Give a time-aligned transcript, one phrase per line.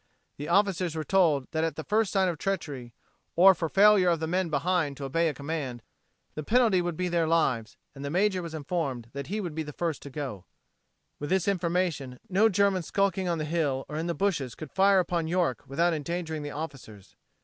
[0.37, 2.95] The officers were told that at the first sign of treachery,
[3.35, 5.83] or for a failure of the men behind to obey a command,
[6.33, 9.61] the penalty would be their lives; and the major was informed that he would be
[9.61, 10.45] the first to go.
[11.19, 14.97] With this formation no German skulking on the hill or in the bushes could fire
[14.97, 17.15] upon York without endangering the officers.